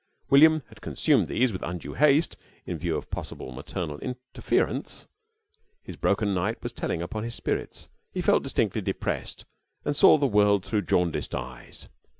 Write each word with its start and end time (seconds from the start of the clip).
William 0.31 0.63
had 0.69 0.81
consumed 0.81 1.27
these 1.27 1.53
with 1.53 1.61
undue 1.61 1.93
haste 1.93 2.35
in 2.65 2.75
view 2.79 2.97
of 2.97 3.11
possible 3.11 3.51
maternal 3.51 3.99
interference. 3.99 5.07
His 5.83 5.95
broken 5.95 6.33
night 6.33 6.63
was 6.63 6.73
telling 6.73 7.03
upon 7.03 7.23
his 7.23 7.35
spirits. 7.35 7.87
He 8.11 8.23
felt 8.23 8.41
distinctly 8.41 8.81
depressed 8.81 9.45
and 9.85 9.95
saw 9.95 10.17
the 10.17 10.25
world 10.25 10.65
through 10.65 10.85
jaundiced 10.87 11.35
eyes. 11.35 11.87